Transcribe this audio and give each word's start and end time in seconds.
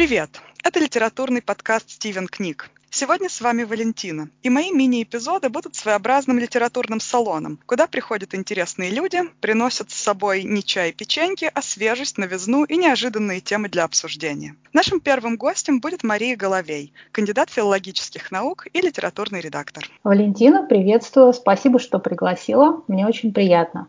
Привет! 0.00 0.40
Это 0.64 0.80
литературный 0.80 1.42
подкаст 1.42 1.90
«Стивен 1.90 2.26
книг». 2.26 2.70
Сегодня 2.88 3.28
с 3.28 3.42
вами 3.42 3.64
Валентина, 3.64 4.30
и 4.42 4.48
мои 4.48 4.72
мини-эпизоды 4.72 5.50
будут 5.50 5.76
своеобразным 5.76 6.38
литературным 6.38 7.00
салоном, 7.00 7.58
куда 7.66 7.86
приходят 7.86 8.34
интересные 8.34 8.92
люди, 8.92 9.20
приносят 9.42 9.90
с 9.90 9.96
собой 9.96 10.44
не 10.44 10.64
чай 10.64 10.88
и 10.88 10.92
печеньки, 10.94 11.50
а 11.52 11.60
свежесть, 11.60 12.16
новизну 12.16 12.64
и 12.64 12.78
неожиданные 12.78 13.42
темы 13.42 13.68
для 13.68 13.84
обсуждения. 13.84 14.56
Нашим 14.72 15.00
первым 15.00 15.36
гостем 15.36 15.80
будет 15.80 16.02
Мария 16.02 16.34
Головей, 16.34 16.94
кандидат 17.12 17.50
филологических 17.50 18.30
наук 18.30 18.68
и 18.72 18.80
литературный 18.80 19.42
редактор. 19.42 19.86
Валентина, 20.02 20.66
приветствую, 20.66 21.34
спасибо, 21.34 21.78
что 21.78 21.98
пригласила, 21.98 22.82
мне 22.88 23.06
очень 23.06 23.34
приятно. 23.34 23.86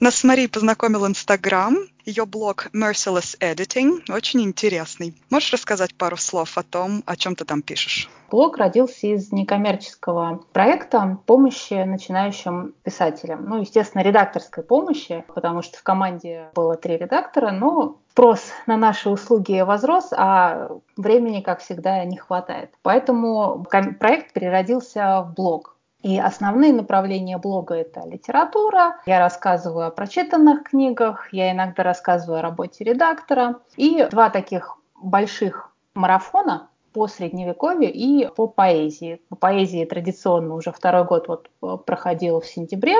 Нас 0.00 0.16
с 0.16 0.24
Марией 0.24 0.48
познакомил 0.48 1.06
Инстаграм, 1.06 1.76
ее 2.04 2.26
блог 2.26 2.66
Merciless 2.72 3.38
Editing, 3.40 4.12
очень 4.12 4.42
интересный. 4.42 5.14
Можешь 5.30 5.52
рассказать 5.52 5.94
пару 5.94 6.16
слов 6.16 6.58
о 6.58 6.62
том, 6.62 7.02
о 7.06 7.16
чем 7.16 7.34
ты 7.36 7.44
там 7.44 7.62
пишешь? 7.62 8.08
Блог 8.30 8.56
родился 8.56 9.06
из 9.06 9.32
некоммерческого 9.32 10.44
проекта 10.52 11.18
помощи 11.26 11.74
начинающим 11.84 12.74
писателям. 12.82 13.44
Ну, 13.48 13.60
естественно, 13.60 14.02
редакторской 14.02 14.64
помощи, 14.64 15.24
потому 15.34 15.62
что 15.62 15.78
в 15.78 15.82
команде 15.82 16.48
было 16.54 16.76
три 16.76 16.96
редактора, 16.96 17.52
но 17.52 17.98
спрос 18.10 18.40
на 18.66 18.76
наши 18.76 19.10
услуги 19.10 19.60
возрос, 19.60 20.08
а 20.12 20.68
времени, 20.96 21.40
как 21.40 21.60
всегда, 21.60 22.04
не 22.04 22.16
хватает. 22.16 22.70
Поэтому 22.82 23.66
проект 23.98 24.32
переродился 24.32 25.22
в 25.22 25.34
блог. 25.34 25.73
И 26.04 26.18
основные 26.18 26.74
направления 26.74 27.38
блога– 27.38 27.74
это 27.76 28.02
литература. 28.06 28.98
Я 29.06 29.20
рассказываю 29.20 29.86
о 29.86 29.90
прочитанных 29.90 30.64
книгах, 30.64 31.32
я 31.32 31.50
иногда 31.50 31.82
рассказываю 31.82 32.40
о 32.40 32.42
работе 32.42 32.84
редактора. 32.84 33.60
И 33.78 34.06
два 34.10 34.28
таких 34.28 34.76
больших 35.02 35.72
марафона 35.94 36.68
по 36.92 37.08
средневековью 37.08 37.90
и 37.90 38.28
по 38.36 38.46
поэзии. 38.46 39.22
По 39.30 39.36
поэзии 39.36 39.86
традиционно 39.86 40.54
уже 40.54 40.72
второй 40.72 41.04
год 41.06 41.26
вот 41.26 41.48
э, 41.62 41.78
проходил 41.86 42.40
в 42.40 42.46
сентябре. 42.46 42.96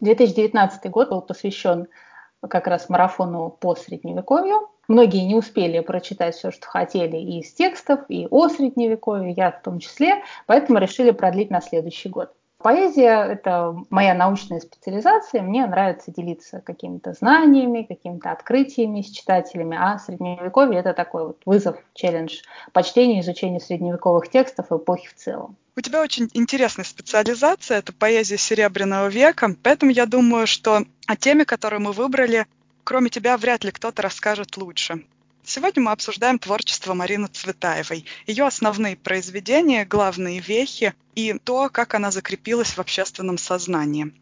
2019 0.00 0.90
год 0.90 1.10
был 1.10 1.22
посвящен 1.22 1.86
как 2.40 2.66
раз 2.66 2.88
марафону 2.88 3.50
по 3.50 3.76
средневековью. 3.76 4.68
Многие 4.88 5.24
не 5.24 5.36
успели 5.36 5.78
прочитать 5.78 6.34
все, 6.34 6.50
что 6.50 6.66
хотели 6.66 7.18
и 7.18 7.38
из 7.38 7.52
текстов, 7.52 8.00
и 8.08 8.26
о 8.28 8.48
средневековье, 8.48 9.32
я 9.32 9.52
в 9.52 9.62
том 9.62 9.78
числе, 9.78 10.24
поэтому 10.46 10.78
решили 10.78 11.12
продлить 11.12 11.50
на 11.50 11.60
следующий 11.60 12.08
год. 12.08 12.32
Поэзия– 12.60 13.24
это 13.30 13.76
моя 13.88 14.14
научная 14.14 14.58
специализация, 14.58 15.42
мне 15.42 15.64
нравится 15.64 16.10
делиться 16.10 16.60
какими-то 16.60 17.12
знаниями, 17.12 17.86
какими-то 17.88 18.32
открытиями 18.32 19.02
с 19.02 19.10
читателями, 19.10 19.78
а 19.80 19.98
средневековье– 20.00 20.80
это 20.80 20.92
такой 20.92 21.28
вот 21.28 21.40
вызов, 21.46 21.76
челлендж 21.94 22.40
по 22.72 22.82
чтению 22.82 23.18
и 23.18 23.20
изучению 23.20 23.60
средневековых 23.60 24.28
текстов 24.28 24.72
эпохи 24.72 25.06
в 25.06 25.14
целом. 25.14 25.56
У 25.76 25.80
тебя 25.80 26.02
очень 26.02 26.28
интересная 26.34 26.84
специализация, 26.84 27.78
это 27.78 27.92
поэзия 27.92 28.36
Серебряного 28.36 29.06
века, 29.06 29.54
поэтому 29.62 29.92
я 29.92 30.06
думаю, 30.06 30.48
что 30.48 30.82
о 31.06 31.16
теме, 31.16 31.44
которую 31.44 31.82
мы 31.82 31.92
выбрали, 31.92 32.46
кроме 32.82 33.08
тебя 33.08 33.36
вряд 33.36 33.62
ли 33.62 33.70
кто-то 33.70 34.02
расскажет 34.02 34.56
лучше. 34.56 35.04
Сегодня 35.48 35.82
мы 35.82 35.92
обсуждаем 35.92 36.38
творчество 36.38 36.92
Марины 36.92 37.26
Цветаевой, 37.26 38.04
ее 38.26 38.46
основные 38.46 38.96
произведения, 38.96 39.86
главные 39.86 40.40
вехи 40.40 40.92
и 41.14 41.38
то, 41.42 41.70
как 41.70 41.94
она 41.94 42.10
закрепилась 42.10 42.76
в 42.76 42.78
общественном 42.78 43.38
сознании. 43.38 44.12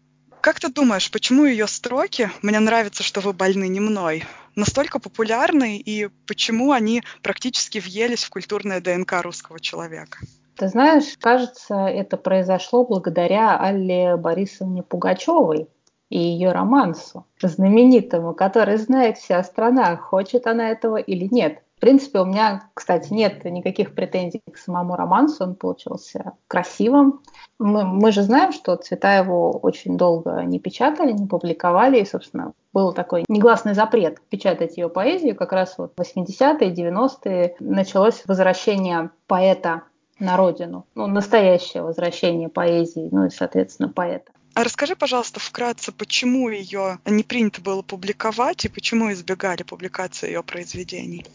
Как 0.41 0.60
ты 0.60 0.68
думаешь, 0.68 1.10
почему 1.10 1.44
ее 1.44 1.66
строки 1.66 2.30
«Мне 2.42 2.60
нравится, 2.60 3.02
что 3.02 3.20
вы 3.20 3.33
больны 3.33 3.66
не 3.66 3.80
мной» 3.80 4.24
настолько 4.55 5.00
популярны 5.00 5.78
и 5.78 6.10
почему 6.28 6.70
они 6.70 7.02
практически 7.24 7.78
въелись 7.78 8.22
в 8.22 8.30
культурное 8.30 8.80
ДНК 8.80 9.20
русского 9.22 9.58
человека? 9.58 10.18
Ты 10.56 10.68
знаешь, 10.68 11.17
кажется, 11.18 11.74
это 11.74 12.17
произошло 12.17 12.86
благодаря 12.86 13.58
Алле 13.58 14.17
Борисовне 14.17 14.84
Пугачевой, 14.84 15.67
и 16.11 16.18
ее 16.18 16.52
романсу, 16.52 17.27
знаменитому, 17.40 18.34
который 18.34 18.77
знает 18.77 19.18
вся 19.18 19.42
страна, 19.42 19.96
хочет 19.96 20.46
она 20.46 20.70
этого 20.70 20.96
или 20.96 21.28
нет. 21.30 21.62
В 21.77 21.80
принципе, 21.80 22.20
у 22.20 22.24
меня, 22.24 22.70
кстати, 22.72 23.12
нет 23.12 23.44
никаких 23.44 23.94
претензий 23.94 24.40
к 24.50 24.56
самому 24.56 24.96
романсу, 24.96 25.45
он 25.45 25.55
получился 25.55 26.33
красивым. 26.48 27.20
Мы, 27.58 27.84
мы 27.84 28.12
же 28.12 28.22
знаем, 28.22 28.52
что 28.52 28.77
Цветаеву 28.77 29.58
очень 29.58 29.98
долго 29.98 30.42
не 30.45 30.58
печатали, 30.58 31.12
не 31.12 31.27
публиковали, 31.27 32.00
и, 32.00 32.06
собственно, 32.06 32.52
был 32.72 32.95
такой 32.95 33.24
негласный 33.28 33.74
запрет 33.74 34.22
печатать 34.30 34.78
ее 34.78 34.89
поэзию. 34.89 35.36
Как 35.36 35.52
раз 35.52 35.77
вот 35.77 35.92
в 35.96 36.00
80-е, 36.00 36.72
90-е 36.72 37.56
началось 37.61 38.22
возвращение 38.27 39.11
поэта 39.27 39.83
на 40.18 40.39
родину, 40.39 40.86
ну, 40.95 41.06
настоящее 41.06 41.83
возвращение 41.83 42.48
поэзии, 42.48 43.11
ну 43.12 43.27
и, 43.27 43.30
соответственно, 43.30 43.90
поэта. 43.90 44.33
А 44.56 44.64
расскажи, 44.64 44.96
пожалуйста, 44.96 45.39
вкратце, 45.39 45.92
почему 45.92 46.48
ее 46.48 46.98
не 47.05 47.22
принято 47.22 47.61
было 47.61 47.83
публиковать 47.83 48.64
и 48.64 48.70
почему 48.70 49.12
избегали 49.12 49.64
публикации 49.64 50.28
ее 50.28 50.42
произведений? 50.42 51.27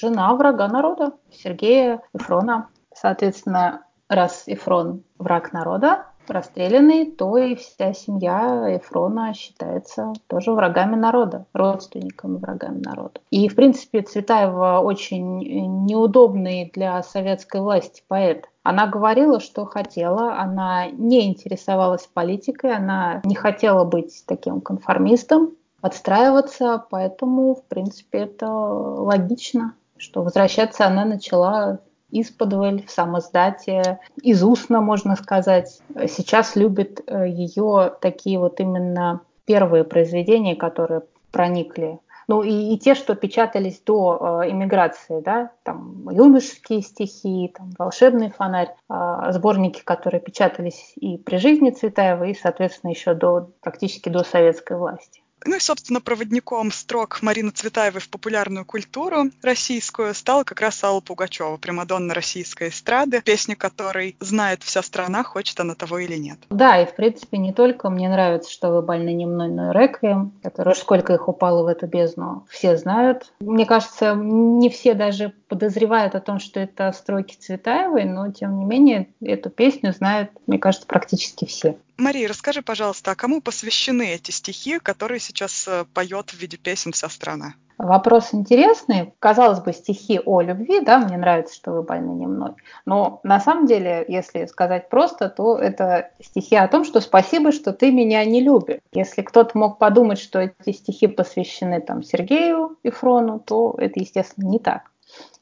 Жена 0.00 0.34
врага 0.34 0.66
народа, 0.66 1.12
Сергея 1.30 2.00
Эфрона. 2.14 2.70
Соответственно, 2.94 3.84
раз 4.08 4.44
Эфрон 4.46 5.04
враг 5.18 5.52
народа, 5.52 6.06
расстрелянный, 6.30 7.10
то 7.10 7.36
и 7.38 7.54
вся 7.54 7.92
семья 7.92 8.76
Эфрона 8.76 9.34
считается 9.34 10.12
тоже 10.26 10.52
врагами 10.52 10.96
народа, 10.96 11.46
родственниками 11.52 12.36
врагами 12.36 12.82
народа. 12.82 13.20
И, 13.30 13.48
в 13.48 13.54
принципе, 13.54 14.02
Цветаева 14.02 14.80
очень 14.80 15.84
неудобный 15.86 16.70
для 16.74 17.02
советской 17.02 17.60
власти 17.60 18.02
поэт. 18.08 18.48
Она 18.62 18.86
говорила, 18.86 19.38
что 19.40 19.64
хотела, 19.64 20.40
она 20.40 20.88
не 20.90 21.28
интересовалась 21.28 22.08
политикой, 22.12 22.74
она 22.74 23.20
не 23.24 23.36
хотела 23.36 23.84
быть 23.84 24.24
таким 24.26 24.60
конформистом, 24.60 25.52
отстраиваться, 25.80 26.84
поэтому, 26.90 27.54
в 27.54 27.62
принципе, 27.64 28.18
это 28.18 28.50
логично, 28.50 29.74
что 29.96 30.22
возвращаться 30.22 30.86
она 30.86 31.04
начала 31.04 31.78
исподволь, 32.10 32.84
в 32.86 32.90
самоздате, 32.90 34.00
из 34.22 34.42
устно, 34.42 34.80
можно 34.80 35.16
сказать. 35.16 35.80
Сейчас 36.06 36.56
любят 36.56 37.00
э, 37.06 37.28
ее 37.28 37.92
такие 38.00 38.38
вот 38.38 38.60
именно 38.60 39.20
первые 39.44 39.84
произведения, 39.84 40.56
которые 40.56 41.02
проникли 41.30 42.00
ну 42.28 42.42
и, 42.42 42.74
и 42.74 42.78
те, 42.78 42.94
что 42.94 43.14
печатались 43.14 43.80
до 43.80 44.42
э, 44.42 44.50
иммиграции, 44.50 45.20
да, 45.20 45.52
там 45.62 46.08
юношеские 46.10 46.82
стихи, 46.82 47.52
там 47.56 47.70
волшебный 47.78 48.30
фонарь, 48.30 48.74
э, 48.90 49.32
сборники, 49.32 49.82
которые 49.82 50.20
печатались 50.20 50.92
и 50.96 51.18
при 51.18 51.36
жизни 51.36 51.70
Цветаева, 51.70 52.24
и, 52.24 52.34
соответственно, 52.34 52.90
еще 52.90 53.14
до 53.14 53.50
практически 53.60 54.08
до 54.08 54.24
советской 54.24 54.76
власти. 54.76 55.22
Ну 55.46 55.56
и, 55.56 55.60
собственно, 55.60 56.00
проводником 56.00 56.72
строк 56.72 57.22
Марины 57.22 57.50
Цветаевой 57.50 58.00
в 58.00 58.08
популярную 58.08 58.64
культуру 58.64 59.30
российскую 59.42 60.14
стала 60.14 60.44
как 60.44 60.60
раз 60.60 60.82
Алла 60.82 61.00
Пугачева, 61.00 61.56
примадонна 61.56 62.14
российской 62.14 62.68
эстрады, 62.68 63.22
песни 63.22 63.54
которой 63.54 64.16
знает 64.20 64.62
вся 64.62 64.82
страна, 64.82 65.22
хочет 65.22 65.60
она 65.60 65.74
того 65.74 65.98
или 65.98 66.16
нет. 66.16 66.38
Да, 66.50 66.80
и 66.80 66.86
в 66.86 66.94
принципе 66.94 67.38
не 67.38 67.52
только 67.52 67.90
мне 67.90 68.08
нравится, 68.08 68.50
что 68.50 68.70
вы 68.70 68.82
больны 68.82 69.12
не 69.12 69.26
мной, 69.26 69.48
но 69.48 69.70
и 69.70 69.74
Реквием, 69.74 70.32
который 70.42 70.74
сколько 70.74 71.14
их 71.14 71.28
упало 71.28 71.62
в 71.62 71.66
эту 71.66 71.86
бездну, 71.86 72.46
все 72.50 72.76
знают. 72.76 73.32
Мне 73.40 73.66
кажется, 73.66 74.14
не 74.14 74.68
все 74.68 74.94
даже 74.94 75.32
подозревают 75.48 76.14
о 76.14 76.20
том, 76.20 76.40
что 76.40 76.58
это 76.60 76.90
строки 76.92 77.36
Цветаевой, 77.36 78.04
но 78.04 78.32
тем 78.32 78.58
не 78.58 78.64
менее 78.64 79.08
эту 79.20 79.50
песню 79.50 79.92
знают, 79.92 80.30
мне 80.46 80.58
кажется, 80.58 80.86
практически 80.86 81.44
все. 81.44 81.76
Мария, 81.98 82.28
расскажи, 82.28 82.62
пожалуйста, 82.62 83.12
а 83.12 83.14
кому 83.14 83.40
посвящены 83.40 84.14
эти 84.14 84.30
стихи, 84.30 84.78
которые 84.78 85.18
сейчас 85.18 85.66
э, 85.66 85.84
поет 85.94 86.30
в 86.30 86.38
виде 86.38 86.56
песен 86.58 86.92
вся 86.92 87.08
страна? 87.08 87.54
Вопрос 87.78 88.32
интересный. 88.32 89.12
Казалось 89.18 89.60
бы, 89.60 89.72
стихи 89.72 90.20
о 90.24 90.40
любви, 90.40 90.80
да, 90.80 90.98
мне 90.98 91.16
нравится, 91.18 91.54
что 91.54 91.72
вы 91.72 91.82
больны 91.82 92.10
не 92.10 92.26
мной. 92.26 92.52
Но 92.86 93.20
на 93.22 93.38
самом 93.38 93.66
деле, 93.66 94.04
если 94.08 94.46
сказать 94.46 94.88
просто, 94.88 95.28
то 95.28 95.58
это 95.58 96.10
стихи 96.22 96.56
о 96.56 96.68
том, 96.68 96.84
что 96.84 97.00
спасибо, 97.00 97.52
что 97.52 97.72
ты 97.72 97.92
меня 97.92 98.24
не 98.24 98.40
любишь. 98.40 98.80
Если 98.92 99.20
кто-то 99.20 99.58
мог 99.58 99.78
подумать, 99.78 100.18
что 100.18 100.40
эти 100.40 100.72
стихи 100.72 101.06
посвящены 101.06 101.80
там 101.80 102.02
Сергею 102.02 102.78
Ифрону, 102.82 103.40
то 103.40 103.74
это, 103.78 104.00
естественно, 104.00 104.48
не 104.48 104.58
так. 104.58 104.90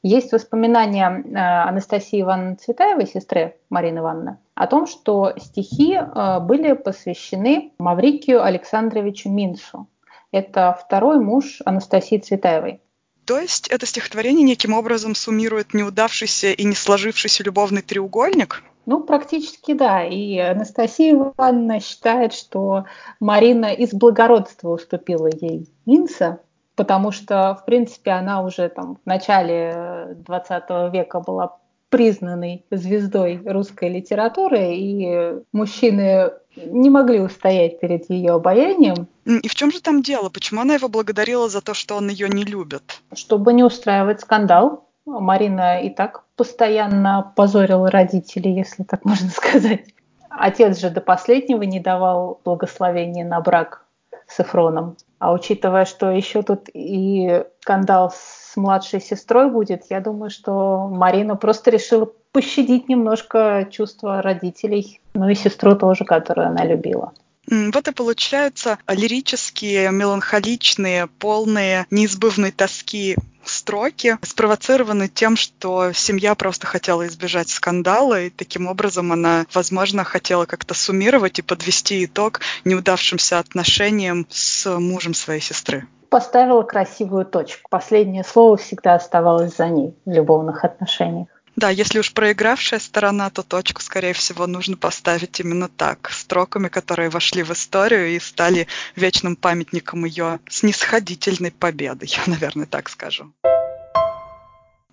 Есть 0.03 0.31
воспоминания 0.31 1.09
э, 1.09 1.37
Анастасии 1.69 2.21
Ивановны 2.21 2.55
Цветаевой, 2.55 3.07
сестры 3.07 3.55
Марины 3.69 3.99
Ивановны, 3.99 4.37
о 4.55 4.67
том, 4.67 4.87
что 4.87 5.33
стихи 5.37 5.93
э, 5.93 6.39
были 6.39 6.73
посвящены 6.73 7.73
Маврикию 7.77 8.43
Александровичу 8.43 9.29
Минсу. 9.29 9.87
Это 10.31 10.77
второй 10.81 11.19
муж 11.19 11.61
Анастасии 11.65 12.17
Цветаевой. 12.17 12.81
То 13.25 13.39
есть 13.39 13.67
это 13.67 13.85
стихотворение 13.85 14.43
неким 14.43 14.73
образом 14.73 15.15
суммирует 15.15 15.73
неудавшийся 15.73 16.51
и 16.51 16.63
не 16.63 16.75
сложившийся 16.75 17.43
любовный 17.43 17.81
треугольник? 17.81 18.63
Ну, 18.85 19.01
практически 19.01 19.73
да. 19.73 20.03
И 20.03 20.37
Анастасия 20.37 21.13
Ивановна 21.13 21.79
считает, 21.79 22.33
что 22.33 22.85
Марина 23.19 23.73
из 23.73 23.93
благородства 23.93 24.69
уступила 24.69 25.27
ей 25.27 25.67
Минса, 25.85 26.39
потому 26.75 27.11
что, 27.11 27.57
в 27.59 27.65
принципе, 27.65 28.11
она 28.11 28.43
уже 28.43 28.69
там 28.69 28.97
в 29.03 29.05
начале 29.07 30.15
20 30.17 30.93
века 30.93 31.19
была 31.19 31.57
признанной 31.95 32.65
звездой 32.71 33.41
русской 33.45 33.87
литературы, 33.87 34.75
и 34.75 35.35
мужчины 35.53 36.31
не 36.57 36.89
могли 36.89 37.21
устоять 37.21 37.79
перед 37.79 38.09
ее 38.09 38.33
обаянием. 38.33 39.07
И 39.25 39.47
в 39.47 39.55
чем 39.55 39.71
же 39.71 39.81
там 39.81 40.01
дело? 40.01 40.27
Почему 40.27 40.59
она 40.59 40.73
его 40.73 40.89
благодарила 40.89 41.47
за 41.47 41.61
то, 41.61 41.73
что 41.73 41.95
он 41.95 42.09
ее 42.09 42.27
не 42.27 42.43
любит? 42.43 43.01
Чтобы 43.13 43.53
не 43.53 43.63
устраивать 43.63 44.19
скандал. 44.19 44.89
Марина 45.05 45.81
и 45.81 45.89
так 45.89 46.23
постоянно 46.35 47.31
позорила 47.37 47.89
родителей, 47.89 48.55
если 48.55 48.83
так 48.83 49.05
можно 49.05 49.29
сказать. 49.29 49.85
Отец 50.29 50.79
же 50.79 50.89
до 50.89 50.99
последнего 50.99 51.61
не 51.61 51.79
давал 51.79 52.41
благословения 52.43 53.23
на 53.23 53.39
брак 53.39 53.85
с 54.27 54.41
Эфроном. 54.41 54.97
А 55.19 55.31
учитывая, 55.31 55.85
что 55.85 56.11
еще 56.11 56.41
тут 56.41 56.67
и 56.73 57.45
скандал 57.61 58.11
с 58.11 58.44
младшей 58.55 59.01
сестрой 59.01 59.49
будет, 59.49 59.83
я 59.89 59.99
думаю, 59.99 60.29
что 60.29 60.87
Марина 60.87 61.35
просто 61.35 61.71
решила 61.71 62.09
пощадить 62.31 62.89
немножко 62.89 63.67
чувства 63.71 64.21
родителей, 64.21 64.99
ну 65.13 65.29
и 65.29 65.35
сестру 65.35 65.75
тоже, 65.75 66.03
которую 66.05 66.47
она 66.47 66.65
любила. 66.65 67.13
Вот 67.47 67.87
и 67.87 67.91
получаются 67.91 68.79
лирические, 68.87 69.91
меланхоличные, 69.91 71.07
полные 71.07 71.85
неизбывной 71.91 72.51
тоски 72.51 73.15
строки 73.47 74.17
спровоцированы 74.23 75.07
тем, 75.07 75.35
что 75.35 75.91
семья 75.93 76.35
просто 76.35 76.65
хотела 76.65 77.07
избежать 77.07 77.49
скандала, 77.49 78.23
и 78.23 78.29
таким 78.29 78.67
образом 78.67 79.11
она, 79.11 79.45
возможно, 79.53 80.03
хотела 80.03 80.45
как-то 80.45 80.73
суммировать 80.73 81.39
и 81.39 81.43
подвести 81.43 82.05
итог 82.05 82.41
неудавшимся 82.63 83.39
отношениям 83.39 84.25
с 84.29 84.79
мужем 84.79 85.13
своей 85.13 85.41
сестры. 85.41 85.87
Поставила 86.15 86.63
красивую 86.63 87.25
точку. 87.25 87.69
Последнее 87.69 88.23
слово 88.23 88.55
всегда 88.55 88.95
оставалось 88.95 89.57
за 89.57 89.67
ней 89.67 89.93
в 90.05 90.11
любовных 90.11 90.63
отношениях. 90.63 91.27
Да, 91.57 91.69
если 91.69 91.99
уж 91.99 92.13
проигравшая 92.13 92.79
сторона, 92.79 93.29
то 93.29 93.43
точку, 93.43 93.81
скорее 93.81 94.13
всего, 94.13 94.47
нужно 94.47 94.77
поставить 94.77 95.37
именно 95.41 95.67
так, 95.67 96.09
строками, 96.11 96.69
которые 96.69 97.09
вошли 97.09 97.43
в 97.43 97.51
историю 97.51 98.15
и 98.15 98.19
стали 98.19 98.67
вечным 98.95 99.35
памятником 99.35 100.05
ее 100.05 100.39
снисходительной 100.47 101.51
победы, 101.51 102.05
я, 102.07 102.21
наверное, 102.27 102.65
так 102.65 102.87
скажу. 102.87 103.33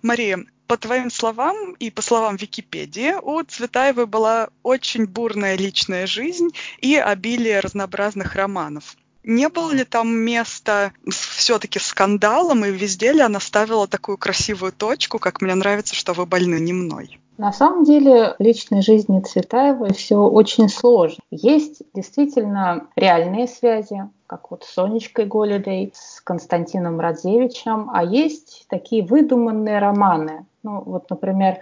Мария, 0.01 0.39
по 0.67 0.75
твоим 0.75 1.09
словам 1.09 1.71
и 1.79 1.89
по 1.89 2.01
словам 2.01 2.35
Википедии, 2.35 3.13
у 3.21 3.41
Цветаевой 3.43 4.07
была 4.07 4.49
очень 4.61 5.05
бурная 5.05 5.55
личная 5.55 6.05
жизнь 6.05 6.49
и 6.79 6.97
обилие 6.97 7.61
разнообразных 7.61 8.35
романов. 8.35 8.97
Не 9.23 9.49
было 9.49 9.71
ли 9.71 9.85
там 9.85 10.13
места 10.13 10.91
все-таки 11.09 11.79
скандалом, 11.79 12.65
и 12.65 12.71
везде 12.71 13.13
ли 13.13 13.21
она 13.21 13.39
ставила 13.39 13.87
такую 13.87 14.17
красивую 14.17 14.73
точку, 14.73 15.19
как 15.19 15.41
мне 15.41 15.55
нравится, 15.55 15.95
что 15.95 16.13
вы 16.13 16.25
больны 16.25 16.59
не 16.59 16.73
мной? 16.73 17.19
На 17.37 17.51
самом 17.51 17.83
деле 17.83 18.35
в 18.37 18.43
личной 18.43 18.81
жизни 18.81 19.19
Цветаевой 19.19 19.93
все 19.93 20.17
очень 20.17 20.69
сложно. 20.69 21.19
Есть 21.31 21.81
действительно 21.93 22.87
реальные 22.95 23.47
связи, 23.47 24.07
как 24.27 24.51
вот 24.51 24.63
с 24.63 24.73
Сонечкой 24.73 25.25
Голидой, 25.25 25.93
с 25.95 26.21
Константином 26.21 26.99
Радзевичем, 26.99 27.89
а 27.91 28.03
есть 28.03 28.65
такие 28.69 29.03
выдуманные 29.03 29.79
романы. 29.79 30.45
Ну 30.61 30.81
вот, 30.81 31.09
например, 31.09 31.59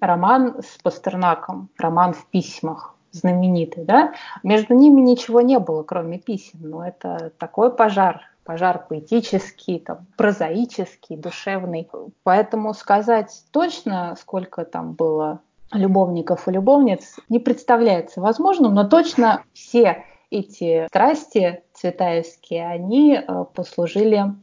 роман 0.00 0.62
с 0.62 0.82
Пастернаком, 0.82 1.68
роман 1.76 2.14
в 2.14 2.24
письмах 2.26 2.91
знаменитый, 3.12 3.84
да, 3.84 4.12
между 4.42 4.74
ними 4.74 5.00
ничего 5.00 5.40
не 5.40 5.58
было, 5.58 5.82
кроме 5.82 6.18
писем, 6.18 6.58
но 6.62 6.86
это 6.86 7.32
такой 7.38 7.74
пожар, 7.74 8.22
пожар 8.44 8.84
поэтический, 8.88 9.78
там, 9.78 10.06
прозаический, 10.16 11.16
душевный. 11.16 11.88
Поэтому 12.22 12.74
сказать 12.74 13.44
точно, 13.52 14.16
сколько 14.20 14.64
там 14.64 14.92
было 14.92 15.40
любовников 15.72 16.48
и 16.48 16.52
любовниц, 16.52 17.16
не 17.28 17.38
представляется 17.38 18.20
возможным, 18.20 18.74
но 18.74 18.88
точно 18.88 19.44
все 19.52 20.04
эти 20.30 20.86
страсти 20.88 21.62
цветаевские, 21.74 22.66
они 22.66 23.14
э, 23.14 23.44
послужили 23.54 24.34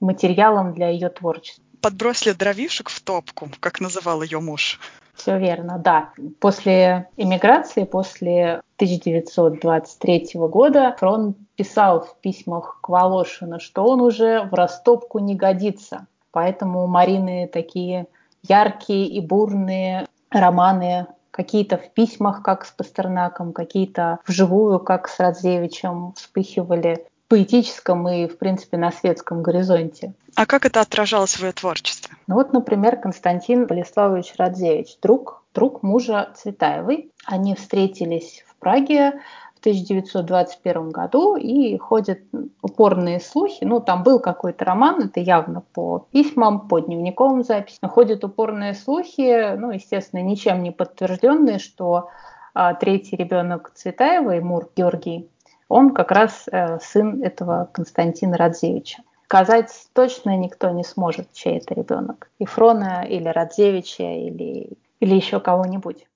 материалом 0.00 0.74
для 0.74 0.88
ее 0.88 1.08
творчества. 1.08 1.62
Подбросили 1.80 2.32
дровишек 2.32 2.88
в 2.88 3.00
топку, 3.02 3.48
как 3.60 3.80
называл 3.80 4.22
ее 4.22 4.40
муж. 4.40 4.80
Все 5.16 5.38
верно, 5.38 5.78
да. 5.78 6.10
После 6.40 7.08
эмиграции, 7.16 7.84
после 7.84 8.60
1923 8.76 10.30
года 10.34 10.94
Фрон 10.98 11.34
писал 11.56 12.02
в 12.02 12.16
письмах 12.20 12.78
к 12.82 12.88
Волошину, 12.88 13.58
что 13.58 13.84
он 13.84 14.02
уже 14.02 14.42
в 14.42 14.54
растопку 14.54 15.18
не 15.18 15.34
годится. 15.34 16.06
Поэтому 16.32 16.84
у 16.84 16.86
Марины 16.86 17.48
такие 17.50 18.06
яркие 18.46 19.06
и 19.06 19.20
бурные 19.20 20.06
романы 20.30 21.06
какие-то 21.30 21.76
в 21.76 21.90
письмах, 21.92 22.42
как 22.42 22.64
с 22.64 22.70
Пастернаком, 22.70 23.52
какие-то 23.52 24.18
вживую, 24.26 24.80
как 24.80 25.08
с 25.08 25.18
Радзевичем, 25.18 26.12
вспыхивали 26.14 27.06
поэтическом 27.28 28.08
и, 28.08 28.26
в 28.26 28.38
принципе, 28.38 28.76
на 28.76 28.92
светском 28.92 29.42
горизонте. 29.42 30.14
А 30.34 30.46
как 30.46 30.66
это 30.66 30.80
отражалось 30.80 31.34
в 31.34 31.42
ее 31.42 31.52
творчестве? 31.52 32.16
Ну 32.26 32.34
вот, 32.34 32.52
например, 32.52 32.96
Константин 32.96 33.66
Болеславович 33.66 34.34
Радзевич, 34.36 34.98
друг, 35.00 35.42
друг 35.54 35.82
мужа 35.82 36.30
Цветаевой. 36.36 37.10
Они 37.24 37.54
встретились 37.54 38.44
в 38.46 38.56
Праге 38.56 39.20
в 39.56 39.60
1921 39.60 40.90
году 40.90 41.36
и 41.36 41.76
ходят 41.78 42.20
упорные 42.62 43.20
слухи. 43.20 43.64
Ну, 43.64 43.80
там 43.80 44.02
был 44.02 44.20
какой-то 44.20 44.64
роман, 44.64 45.04
это 45.04 45.20
явно 45.20 45.62
по 45.72 46.06
письмам, 46.12 46.68
по 46.68 46.78
дневниковым 46.78 47.42
записям. 47.42 47.88
Ходят 47.88 48.22
упорные 48.22 48.74
слухи, 48.74 49.56
ну, 49.56 49.70
естественно, 49.70 50.20
ничем 50.20 50.62
не 50.62 50.70
подтвержденные, 50.70 51.58
что 51.58 52.10
а, 52.54 52.74
третий 52.74 53.16
ребенок 53.16 53.72
Цветаевой, 53.74 54.40
Мур 54.40 54.70
Георгий, 54.76 55.28
он 55.68 55.94
как 55.94 56.10
раз 56.10 56.46
э, 56.50 56.78
сын 56.80 57.22
этого 57.22 57.68
Константина 57.72 58.36
Радзевича. 58.36 59.02
Сказать 59.24 59.72
точно 59.92 60.36
никто 60.36 60.70
не 60.70 60.84
сможет, 60.84 61.32
чей 61.32 61.58
это 61.58 61.74
ребенок. 61.74 62.30
Ифрона 62.38 63.04
или 63.08 63.28
Радзевича 63.28 64.04
или, 64.04 64.78
или 65.00 65.14
еще 65.14 65.40
кого-нибудь. 65.40 66.06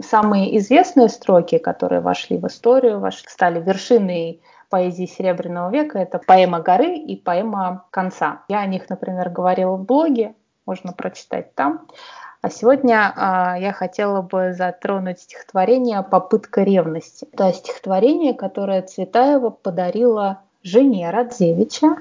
Самые 0.00 0.56
известные 0.58 1.08
строки, 1.08 1.58
которые 1.58 2.00
вошли 2.00 2.36
в 2.36 2.46
историю, 2.46 3.08
стали 3.26 3.60
вершиной 3.60 4.40
поэзии 4.70 5.06
Серебряного 5.06 5.70
века, 5.70 5.98
это 5.98 6.18
поэма 6.18 6.60
«Горы» 6.60 6.96
и 6.96 7.16
поэма 7.16 7.84
«Конца». 7.90 8.44
Я 8.48 8.60
о 8.60 8.66
них, 8.66 8.88
например, 8.88 9.28
говорила 9.28 9.76
в 9.76 9.84
блоге, 9.84 10.34
можно 10.64 10.92
прочитать 10.92 11.54
там. 11.54 11.86
А 12.42 12.48
сегодня 12.48 13.12
а, 13.14 13.58
я 13.58 13.72
хотела 13.72 14.22
бы 14.22 14.54
затронуть 14.56 15.20
стихотворение 15.20 16.02
«Попытка 16.02 16.62
ревности». 16.62 17.26
Это 17.32 17.52
стихотворение, 17.52 18.32
которое 18.32 18.80
Цветаева 18.80 19.50
подарила 19.50 20.42
жене 20.62 21.10
Радзевича 21.10 21.96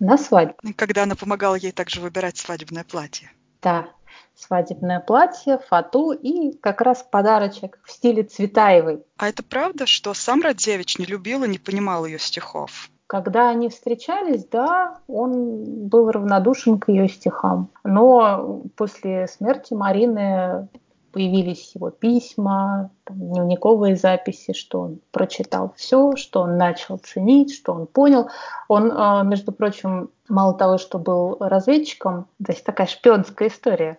на 0.00 0.18
свадьбу. 0.18 0.56
Когда 0.76 1.04
она 1.04 1.14
помогала 1.14 1.54
ей 1.54 1.70
также 1.70 2.00
выбирать 2.00 2.36
свадебное 2.38 2.82
платье. 2.82 3.30
Да, 3.62 3.86
свадебное 4.34 4.98
платье, 4.98 5.60
фату 5.68 6.10
и 6.10 6.56
как 6.58 6.80
раз 6.80 7.06
подарочек 7.08 7.78
в 7.84 7.90
стиле 7.92 8.24
Цветаевой. 8.24 9.04
А 9.16 9.28
это 9.28 9.44
правда, 9.44 9.86
что 9.86 10.12
сам 10.12 10.42
Радзевич 10.42 10.98
не 10.98 11.04
любил 11.04 11.44
и 11.44 11.48
не 11.48 11.58
понимал 11.58 12.04
ее 12.04 12.18
стихов? 12.18 12.90
Когда 13.06 13.50
они 13.50 13.68
встречались, 13.68 14.46
да, 14.46 14.98
он 15.08 15.88
был 15.88 16.10
равнодушен 16.10 16.78
к 16.78 16.88
ее 16.88 17.08
стихам. 17.08 17.68
Но 17.84 18.62
после 18.76 19.28
смерти 19.28 19.74
Марины 19.74 20.68
появились 21.14 21.72
его 21.76 21.90
письма, 21.90 22.90
там, 23.04 23.16
дневниковые 23.16 23.94
записи, 23.94 24.52
что 24.52 24.80
он 24.80 25.00
прочитал 25.12 25.72
все, 25.76 26.16
что 26.16 26.40
он 26.40 26.58
начал 26.58 26.98
ценить, 26.98 27.54
что 27.54 27.72
он 27.72 27.86
понял. 27.86 28.30
Он, 28.66 28.92
а, 28.92 29.22
между 29.22 29.52
прочим, 29.52 30.10
мало 30.28 30.54
того, 30.54 30.76
что 30.76 30.98
был 30.98 31.36
разведчиком, 31.38 32.26
то 32.44 32.50
есть 32.50 32.64
такая 32.64 32.88
шпионская 32.88 33.48
история. 33.48 33.98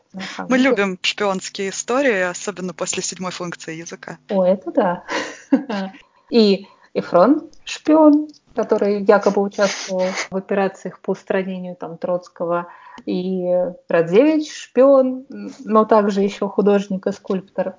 Мы 0.49 0.57
деле. 0.57 0.71
любим 0.71 0.99
шпионские 1.01 1.69
истории, 1.69 2.21
особенно 2.21 2.73
после 2.73 3.01
седьмой 3.01 3.31
функции 3.31 3.75
языка. 3.75 4.17
О, 4.29 4.43
это 4.43 4.71
да. 4.71 5.03
И 6.29 6.67
Эфрон 6.93 7.49
шпион, 7.63 8.27
который 8.55 9.03
якобы 9.03 9.41
участвовал 9.41 10.07
в 10.31 10.35
операциях 10.35 10.99
по 10.99 11.11
устранению 11.11 11.75
там, 11.75 11.97
Троцкого, 11.97 12.67
и 13.05 13.45
Радзевич 13.89 14.51
шпион, 14.51 15.25
но 15.65 15.85
также 15.85 16.21
еще 16.21 16.47
художник 16.47 17.07
и 17.07 17.11
скульптор. 17.11 17.75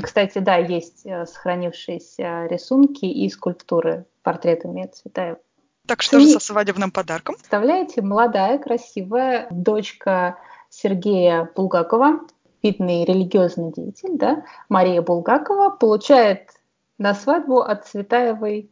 Кстати, 0.00 0.38
да, 0.38 0.56
есть 0.56 1.04
э, 1.04 1.26
сохранившиеся 1.26 2.46
рисунки 2.46 3.04
и 3.04 3.28
скульптуры 3.28 4.06
портретами 4.22 4.86
Цветаева. 4.86 5.38
Так 5.86 6.02
что 6.02 6.18
и, 6.18 6.20
же 6.20 6.28
со 6.28 6.40
свадебным 6.40 6.92
подарком? 6.92 7.34
Представляете, 7.34 8.00
молодая, 8.00 8.58
красивая 8.58 9.48
дочка 9.50 10.38
Сергея 10.68 11.50
Булгакова, 11.56 12.20
видный 12.62 13.04
религиозный 13.04 13.72
деятель, 13.72 14.16
да, 14.16 14.44
Мария 14.68 15.02
Булгакова, 15.02 15.70
получает 15.70 16.50
на 16.98 17.14
свадьбу 17.14 17.60
от 17.60 17.86
Цветаевой 17.86 18.70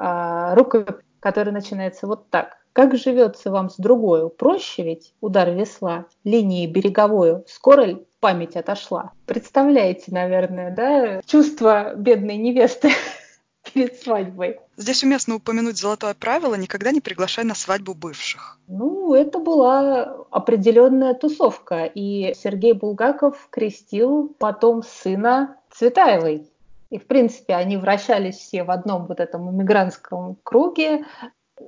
э, 0.00 0.54
рукопись, 0.54 1.04
которая 1.20 1.52
начинается 1.52 2.06
вот 2.06 2.30
так. 2.30 2.58
Как 2.72 2.96
живется 2.96 3.50
вам 3.50 3.68
с 3.68 3.76
другою? 3.76 4.30
Проще 4.30 4.82
ведь 4.82 5.14
удар 5.20 5.50
весла, 5.50 6.06
линии 6.24 6.66
береговую. 6.66 7.44
Скоро 7.48 7.82
ли 7.82 8.06
память 8.20 8.56
отошла? 8.56 9.12
Представляете, 9.26 10.12
наверное, 10.12 10.74
да, 10.74 11.20
чувство 11.26 11.94
бедной 11.96 12.36
невесты 12.36 12.90
перед 13.72 14.00
свадьбой. 14.00 14.60
Здесь 14.76 15.02
уместно 15.02 15.34
упомянуть 15.34 15.78
золотое 15.78 16.14
правило 16.14 16.54
«никогда 16.54 16.92
не 16.92 17.00
приглашай 17.00 17.44
на 17.44 17.54
свадьбу 17.54 17.94
бывших». 17.94 18.58
Ну, 18.68 19.14
это 19.14 19.40
была 19.40 20.16
определенная 20.30 21.14
тусовка, 21.14 21.84
и 21.84 22.34
Сергей 22.34 22.72
Булгаков 22.72 23.48
крестил 23.50 24.34
потом 24.38 24.82
сына 24.82 25.56
Цветаевой. 25.72 26.49
И, 26.90 26.98
в 26.98 27.06
принципе, 27.06 27.54
они 27.54 27.76
вращались 27.76 28.36
все 28.36 28.64
в 28.64 28.70
одном 28.70 29.06
вот 29.06 29.20
этом 29.20 29.50
иммигрантском 29.50 30.36
круге, 30.42 31.04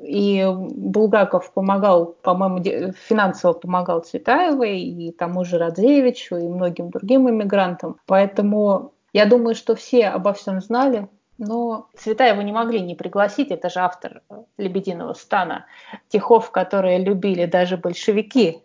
и 0.02 0.44
Булгаков 0.50 1.52
помогал, 1.52 2.06
по-моему, 2.22 2.92
финансово 3.08 3.52
помогал 3.52 4.00
Цветаевой 4.00 4.80
и 4.80 5.12
тому 5.12 5.44
же 5.44 5.58
Радзевичу 5.58 6.36
и 6.36 6.48
многим 6.48 6.90
другим 6.90 7.28
иммигрантам. 7.28 7.96
Поэтому 8.06 8.92
я 9.12 9.26
думаю, 9.26 9.54
что 9.54 9.74
все 9.74 10.08
обо 10.08 10.32
всем 10.32 10.60
знали, 10.60 11.08
но 11.38 11.88
Цветаеву 11.96 12.42
не 12.42 12.52
могли 12.52 12.80
не 12.80 12.94
пригласить, 12.94 13.50
это 13.50 13.68
же 13.68 13.80
автор 13.80 14.22
«Лебединого 14.56 15.12
стана», 15.12 15.66
стихов, 16.08 16.50
которые 16.50 16.98
любили 16.98 17.46
даже 17.46 17.76
большевики, 17.76 18.62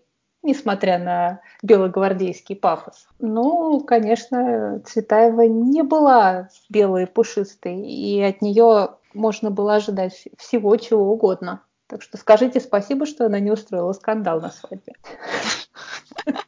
несмотря 0.48 0.98
на 0.98 1.42
белогвардейский 1.62 2.56
пафос. 2.56 3.08
Ну, 3.20 3.82
конечно, 3.82 4.82
Цветаева 4.86 5.42
не 5.42 5.84
была 5.84 6.50
белой 6.70 7.04
и 7.04 7.06
пушистой, 7.06 7.82
и 7.82 8.22
от 8.22 8.42
нее 8.42 8.96
можно 9.14 9.52
было 9.52 9.76
ожидать 9.76 10.28
всего 10.38 10.76
чего 10.78 11.12
угодно. 11.12 11.62
Так 11.88 12.02
что 12.02 12.18
скажите 12.18 12.60
спасибо, 12.60 13.06
что 13.06 13.26
она 13.26 13.40
не 13.40 13.52
устроила 13.52 13.94
скандал 13.94 14.42
на 14.42 14.50
свадьбе. 14.50 14.94